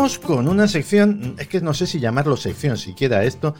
[0.00, 3.54] Con una sección, es que no sé si llamarlo sección siquiera esto,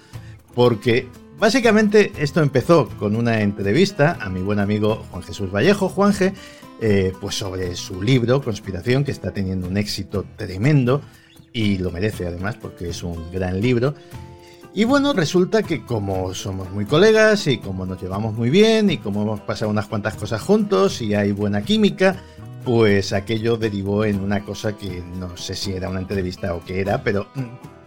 [0.54, 1.06] porque
[1.38, 6.32] básicamente esto empezó con una entrevista a mi buen amigo Juan Jesús Vallejo, Juanje,
[6.80, 11.02] eh, pues sobre su libro Conspiración, que está teniendo un éxito tremendo
[11.52, 13.94] y lo merece además porque es un gran libro.
[14.72, 18.96] Y bueno, resulta que como somos muy colegas y como nos llevamos muy bien y
[18.96, 22.16] como hemos pasado unas cuantas cosas juntos y hay buena química,
[22.64, 26.80] pues aquello derivó en una cosa que no sé si era una entrevista o qué
[26.80, 27.26] era, pero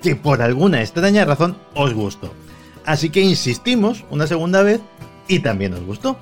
[0.01, 2.33] que por alguna extraña razón os gustó.
[2.85, 4.81] Así que insistimos una segunda vez
[5.27, 6.17] y también os gustó.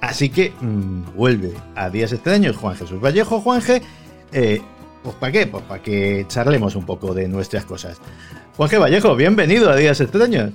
[0.00, 3.82] Así que mm, vuelve a Días Extraños Juan Jesús Vallejo, Juanje.
[4.32, 4.60] Eh,
[5.02, 7.98] pues para qué, pues para que charlemos un poco de nuestras cosas.
[8.56, 10.52] Juanje Vallejo, bienvenido a Días Extraños.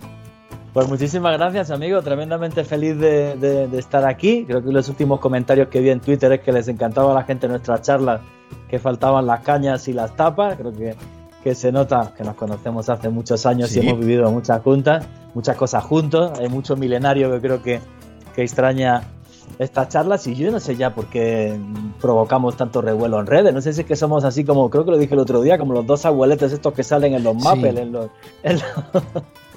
[0.79, 2.01] Pues muchísimas gracias, amigo.
[2.01, 4.45] Tremendamente feliz de, estar aquí.
[4.45, 7.23] Creo que los últimos comentarios que vi en Twitter es que les encantaba a la
[7.23, 8.21] gente nuestra charla,
[8.69, 10.55] que faltaban las cañas y las tapas.
[10.55, 10.95] Creo que,
[11.43, 15.57] que se nota que nos conocemos hace muchos años y hemos vivido muchas juntas, muchas
[15.57, 16.39] cosas juntos.
[16.39, 17.81] Hay mucho milenario que creo que,
[18.33, 19.01] que extraña
[19.57, 21.59] estas charlas y yo no sé ya por qué
[21.99, 23.53] provocamos tanto revuelo en redes.
[23.53, 25.57] No sé si es que somos así como, creo que lo dije el otro día,
[25.57, 28.07] como los dos abueletes estos que salen en los mapes, en los,
[28.43, 29.03] en los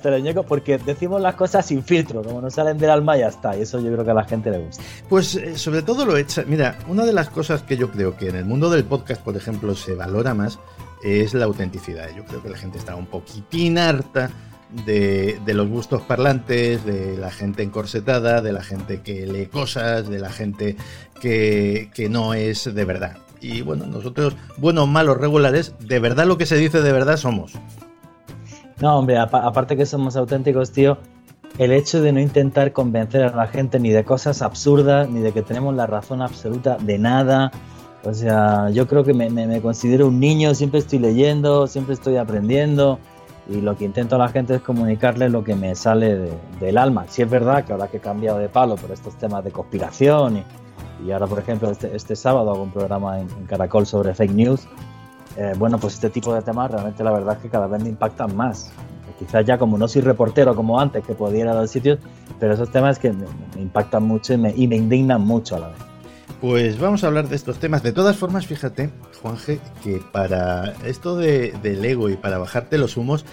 [0.00, 3.56] teleñecos porque decimos las cosas sin filtro, como no salen del alma ya está.
[3.56, 4.82] Y eso yo creo que a la gente le gusta.
[5.08, 6.42] Pues eh, sobre todo lo hecho.
[6.46, 9.36] Mira, una de las cosas que yo creo que en el mundo del podcast, por
[9.36, 10.58] ejemplo, se valora más
[11.02, 12.08] es la autenticidad.
[12.16, 14.30] Yo creo que la gente está un poquitín harta
[14.84, 20.08] de, de, los gustos parlantes, de la gente encorsetada, de la gente que lee cosas,
[20.08, 20.76] de la gente
[21.20, 23.18] que, que no es de verdad.
[23.40, 27.52] Y bueno, nosotros, buenos, malos, regulares, de verdad lo que se dice de verdad somos.
[28.80, 30.98] No, hombre, aparte que somos auténticos, tío,
[31.58, 35.32] el hecho de no intentar convencer a la gente ni de cosas absurdas, ni de
[35.32, 37.50] que tenemos la razón absoluta de nada.
[38.04, 42.98] O sea, yo creo que me, considero un niño, siempre estoy leyendo, siempre estoy aprendiendo
[43.48, 47.06] y lo que intento a la gente es comunicarle lo que me sale del alma.
[47.08, 50.44] Si es verdad que ahora que he cambiado de palo por estos temas de conspiración
[51.04, 54.68] y, ahora, por ejemplo, este, este, sábado hago un programa en Caracol sobre fake news,
[55.36, 57.90] eh, bueno, pues este tipo de temas realmente la verdad es que cada vez me
[57.90, 58.70] impactan más.
[59.18, 61.98] Quizás ya como no soy reportero como antes, que podía ir a sitios,
[62.38, 63.26] pero esos temas que me,
[63.58, 65.78] impactan mucho y me, indignan mucho a la vez.
[66.40, 67.82] Pues vamos a hablar de estos temas.
[67.82, 68.90] De todas formas, fíjate,
[69.22, 73.24] Juanje, que para esto de, del ego y para bajarte los humos,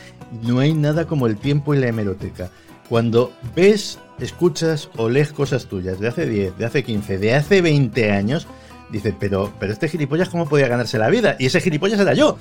[0.42, 2.50] no hay nada como el tiempo y la hemeroteca.
[2.88, 7.62] Cuando ves, escuchas o lees cosas tuyas de hace 10, de hace 15, de hace
[7.62, 8.48] 20 años,
[8.94, 11.36] Dice, pero, pero este gilipollas, ¿cómo podía ganarse la vida?
[11.40, 12.38] Y ese gilipollas era yo.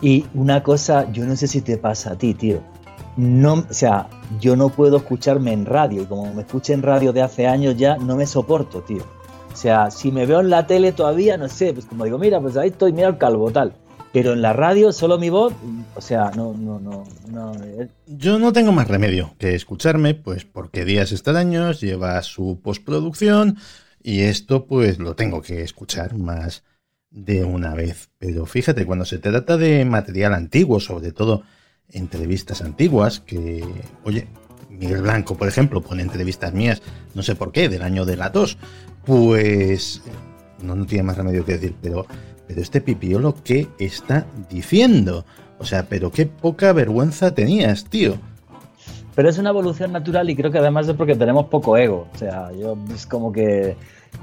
[0.00, 2.62] Y una cosa, yo no sé si te pasa a ti, tío.
[3.18, 4.08] No, o sea,
[4.40, 6.02] yo no puedo escucharme en radio.
[6.02, 9.04] Y como me escuché en radio de hace años ya, no me soporto, tío.
[9.52, 12.40] O sea, si me veo en la tele todavía, no sé, pues como digo, mira,
[12.40, 13.74] pues ahí estoy, mira el calvo, tal.
[14.14, 15.52] Pero en la radio, solo mi voz,
[15.94, 17.52] o sea, no, no, no, no.
[17.62, 17.88] Eh.
[18.06, 23.58] Yo no tengo más remedio que escucharme, pues porque Días Extraños lleva su postproducción,
[24.06, 26.62] y esto pues lo tengo que escuchar más
[27.10, 28.08] de una vez.
[28.18, 31.42] Pero fíjate, cuando se trata de material antiguo, sobre todo
[31.90, 33.64] entrevistas antiguas, que,
[34.04, 34.28] oye,
[34.70, 36.82] Miguel Blanco, por ejemplo, pone entrevistas mías,
[37.16, 38.58] no sé por qué, del año de la tos,
[39.04, 40.02] pues
[40.62, 42.06] no, no tiene más remedio que decir, pero,
[42.46, 45.26] pero este pipiolo, ¿qué está diciendo?
[45.58, 48.20] O sea, pero qué poca vergüenza tenías, tío.
[49.16, 52.06] Pero es una evolución natural y creo que además es porque tenemos poco ego.
[52.14, 53.74] O sea, yo es como que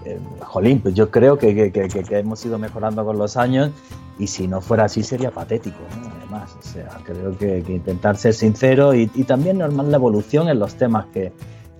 [0.06, 1.72] eh, jolín, pues yo creo que,
[2.12, 3.72] hemos ido mejorando con los años
[4.20, 5.80] y si no fuera así sería patético,
[6.20, 10.76] Además, o sea, creo que, intentar ser sincero y, también normal la evolución en los
[10.76, 11.34] temas que,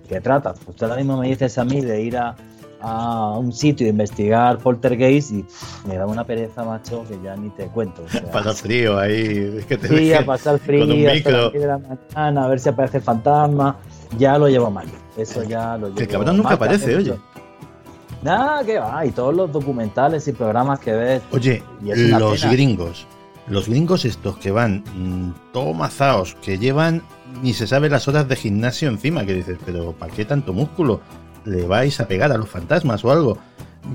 [0.08, 0.58] que tratas.
[0.64, 2.34] Pues ahora mismo me dices a mí de ir a,
[2.84, 5.44] un sitio e investigar poltergeist y
[5.86, 8.04] me da una pereza, macho, que ya ni te cuento.
[8.32, 9.56] Pasa frío ahí.
[9.58, 13.76] Es que te sí, a pasar frío, a ver si aparece el fantasma.
[14.18, 14.86] Ya lo llevo mal.
[15.16, 17.14] Eso ya lo llevo El cabrón nunca aparece, oye.
[18.22, 21.22] Nada, que va, y todos los documentales y programas que ves.
[21.30, 23.06] Oye, los gringos,
[23.48, 25.74] los gringos estos que van mmm, todo
[26.42, 27.02] que llevan
[27.42, 31.00] ni se sabe las horas de gimnasio encima, que dices, pero ¿para qué tanto músculo?
[31.44, 33.38] ¿Le vais a pegar a los fantasmas o algo?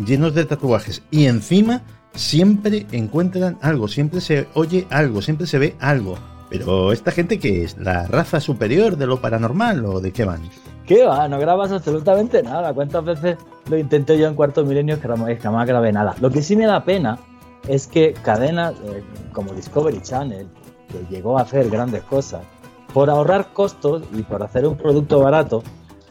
[0.05, 1.01] Llenos de tatuajes.
[1.11, 1.81] Y encima
[2.13, 6.17] siempre encuentran algo, siempre se oye algo, siempre se ve algo.
[6.49, 10.41] Pero esta gente que es la raza superior de lo paranormal o de qué van?
[10.87, 11.27] ¿Qué va?
[11.27, 12.73] No grabas absolutamente nada.
[12.73, 13.37] ¿Cuántas veces
[13.69, 16.15] lo intenté yo en cuarto milenio que jamás grabé nada?
[16.19, 17.19] Lo que sí me da pena
[17.67, 20.47] es que cadenas eh, como Discovery Channel,
[20.87, 22.41] que llegó a hacer grandes cosas,
[22.93, 25.61] por ahorrar costos y por hacer un producto barato,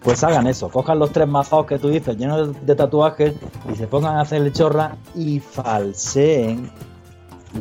[0.09, 3.35] pues hagan eso, cojan los tres mazaos que tú dices llenos de, tatuajes
[3.71, 4.53] y se pongan a hacer el
[5.15, 6.71] y falseen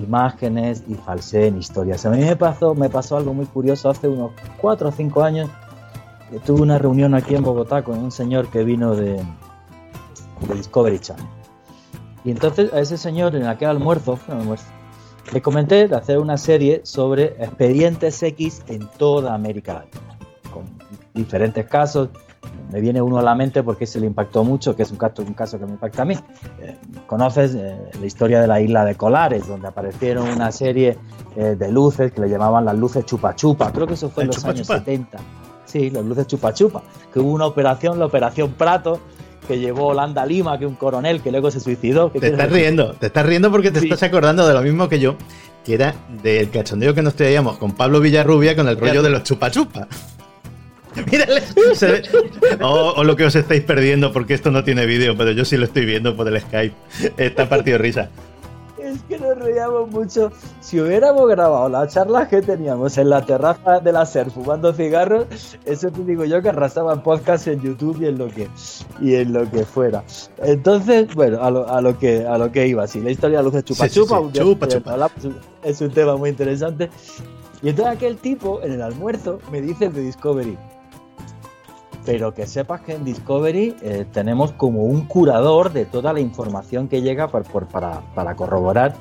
[0.01, 2.05] imágenes y falseen historias.
[2.05, 5.49] A mí me pasó, me pasó algo muy curioso hace unos cuatro o cinco años.
[6.45, 9.21] Tuve una reunión aquí en Bogotá con un señor que vino de,
[10.47, 11.27] de Discovery Channel.
[12.23, 14.67] Y entonces a ese señor en aquel almuerzo, almuerzo
[15.33, 20.17] le comenté de hacer una serie sobre expedientes X en toda América Latina,
[20.49, 20.63] con
[21.13, 22.07] diferentes casos.
[22.71, 25.21] Me viene uno a la mente porque se le impactó mucho, que es un caso,
[25.21, 26.15] un caso que me impacta a mí.
[26.61, 26.75] Eh,
[27.05, 30.97] conoces eh, la historia de la isla de Colares, donde aparecieron una serie
[31.35, 33.71] eh, de luces que le llamaban las luces chupa chupa.
[33.71, 35.17] Creo que eso fue en los años 70.
[35.65, 36.83] Sí, las luces chupa chupa.
[37.13, 38.99] Que hubo una operación, la operación Prato,
[39.47, 42.09] que llevó Holanda Lima, que un coronel que luego se suicidó.
[42.11, 45.15] te estás riendo, te estás riendo porque te estás acordando de lo mismo que yo,
[45.63, 49.23] que era del cachondeo que nos traíamos con Pablo Villarrubia con el rollo de los
[49.23, 49.87] chupa chupa.
[51.11, 51.41] Mírale,
[52.61, 55.57] o, o, lo que os estáis perdiendo porque esto no tiene vídeo, pero yo sí
[55.57, 56.75] lo estoy viendo por el Skype.
[57.17, 58.09] Está partido risa
[58.87, 60.31] es que nos reíamos mucho.
[60.61, 65.27] Si hubiéramos grabado las charlas que teníamos en la terraza de la SER fumando cigarros,
[65.65, 68.47] eso te digo yo que arrasaban podcast en YouTube y en lo que
[69.01, 70.03] y en lo que fuera.
[70.37, 73.43] Entonces, bueno, a lo, a lo que a lo que iba, sí, la historia de
[73.43, 75.11] luces chupa chupa, chupa, chupa.
[75.63, 76.89] es un tema muy interesante.
[77.61, 80.57] Y entonces aquel tipo en el almuerzo me dice de Discovery,
[82.07, 86.87] pero que sepas que en Discovery eh, tenemos como un curador de toda la información
[86.87, 87.43] que llega para,
[88.15, 88.95] para, corroborar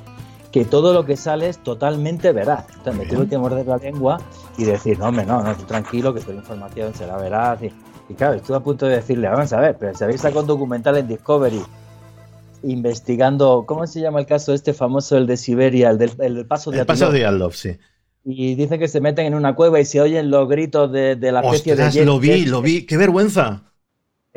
[0.51, 2.65] que todo lo que sale es totalmente veraz.
[2.75, 4.19] Entonces me tuve que morder la lengua
[4.57, 7.61] y decir, no, hombre, no, no, tranquilo, que toda la información será veraz.
[8.09, 10.47] Y, claro, estuve a punto de decirle, vamos a ver, pero si habéis sacado un
[10.47, 11.61] documental en Discovery
[12.63, 16.79] investigando, ¿cómo se llama el caso este famoso, el de Siberia, el del, paso de
[16.79, 17.77] El paso de Aldov, sí
[18.23, 21.41] y dicen que se meten en una cueva y se oyen los gritos de, la
[21.41, 22.05] especie de...
[22.05, 23.63] lo vi, lo vi, qué vergüenza.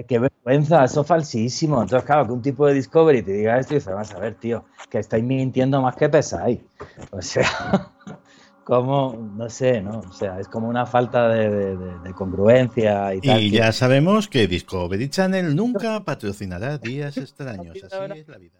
[0.06, 1.82] Qué vergüenza, eso es falsísimo.
[1.82, 4.34] Entonces, claro, que un tipo de Discovery te diga esto y dices, vas a ver,
[4.34, 6.60] tío, que estáis mintiendo más que pesáis.
[7.10, 7.92] O sea,
[8.64, 10.00] como, no sé, ¿no?
[10.00, 13.40] O sea, es como una falta de, congruencia y tal.
[13.40, 17.76] Y ya sabemos que Discovery Channel nunca patrocinará días extraños.
[17.82, 18.59] Así es la vida.